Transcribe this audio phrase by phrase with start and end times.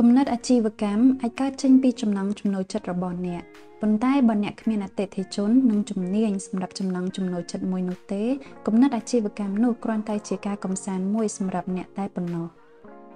[0.00, 3.42] គំនិតអាជីវកម្មអាចកើតចេញពីចំណង់ចំណូលចិត្តរបស់អ្នក
[3.80, 8.22] ប៉ុន្តែបើអ្នកគ្មានអតិថិជននិងជំនាញសម្រាប់ចំណង់ចំណូលចិត្តមួយនោះទេ
[8.66, 12.46] គំនិតអាជីវកម្មនោះគ្រាន់តែជាការកំសាន្តមួយសម្រាប់អ្នកតែប៉ុណ្ណោះ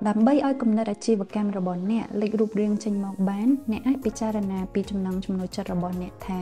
[0.08, 6.40] ដើម្បីឲ្យគំនិតអាជីវកម្មរបស់អ្នកលេចរូបរាងចេញមកបានអ្នកអាចពិចារណាពីចំណង់ចំណូលចិត្តរបស់អ្នកថា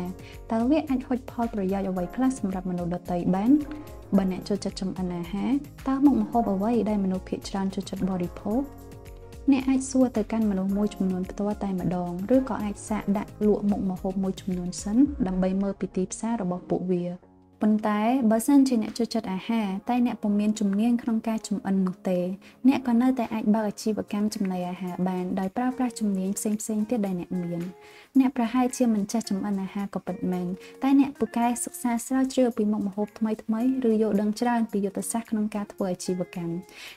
[0.53, 3.51] តើវាអាចហុចផលប្រយោជន៍អ្វីខ្លះសម្រាប់មនុស្សដទៃបាន
[4.17, 5.53] បើអ្នកចូលចិត្តចម្អិនអាហារ
[5.89, 8.63] តើមុខម្ហូបអ្វីដែលមនុស្សភាគច្រើនចូលចិត្តបរិភោគ
[9.53, 14.97] អ្នកអាចសួរទៅកាន់មនុស្សមួយចំនួនផ្ទាល់តែម្ដងឬក៏អាចសាកដាក់លក់មុខម្ហូបមួយចំនួនសិន
[15.27, 17.28] ដើម្បីមើលពីទីផ្សាររបស់ពួកវា
[17.63, 22.19] ប៉ុន្តែបើសិនជាអ្នកចូលចិត្តអាហារតែអ្នកពុំមានជំនាញក្នុងការចម្អិននោះទេ
[22.69, 26.59] អ្នកក៏នៅតែអាចបើកអាជីវកម្មចំណីអាហារបានដោយប្រើប្រាស់ជំនាញផ្សេងៗ
[26.91, 27.63] ទៀតដែលអ្នកមាន
[28.19, 30.47] អ្នកប្រហែលជាមិនចេះចម្អិនអាហារក៏ពិតមែន
[30.83, 36.55] តែអ្នកពូកែសិក្សាស្រាវជ្រាវពីមុខម្ហូបថ្មីថ្មីឬយល់ដឹងច្រើនពីយុទ្ធសាស្ត្រក្នុងការធ្វើអាជីវកម្ម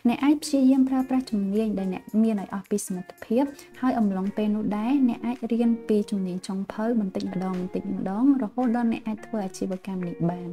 [0.07, 3.43] អ្នកអាចព្យាយាមប្រើប្រាស់ជំនាញដែលអ្នកមានឲ្យអស់ពីសមត្ថភាព
[3.81, 10.50] ហើយអំឡុងពេលនោះដែរអ្នកអាចរៀនពីជំនាញចុងភៅបន្តិចម្ដងបន្តិចម្ដងរហូតដល់អ្នកអាចធ្វើអាជីវកម្មនេះបាន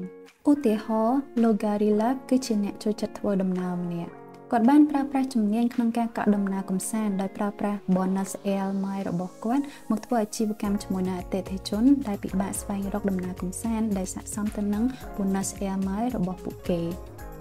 [0.48, 4.12] ឧទាហរណ៍ Logarilla គឺជាអ្នកចូលចិត្តធ្វើដំណើរម្នាក់
[4.52, 14.84] គាត់បានប្រើប្រាស់ជំនាញក្នុងការកក់ដំណើរកំសាន្តដោយប្រើប្រាស់ bonus air mile របស់គាត់មកធ្វើអាជីវកម្មជាមួយនឹងអតិថិជនដែលពិបាកស្វែងរកដំណើរកំសាន្តដែលស័ក្តិសមទៅនឹង
[15.16, 16.80] bonus air mile របស់ពួកគេ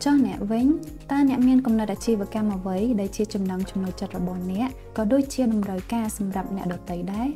[0.03, 0.67] ចុះអ្នកវិញ
[1.11, 7.30] តើអ្នកមានគំនិតអាជីវកម្មអ្វីដែលជាចំណង់ចំណូលចិត្តរបស់អ្នកក៏ដូចជាតម្រូវការសម្រាប់អ្នកដទៃដែរ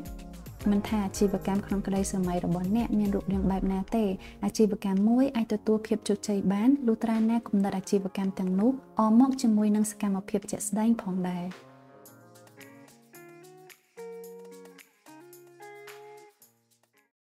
[0.70, 4.06] មិនថាអាជីវកម្មក្នុងក្តីសម័យរបស់អ្នកមានរូបរាងបែបណាទេ
[4.46, 11.46] អាជីវកម្មមួយអាចទទួលភាពជោគជ័យបានលុះត្រាណាគំនិតអាជីវកម្មទាំងនោះអមមកជាមួយនឹងសកម្មភាពជាក់ស្ដែងផងដែរ។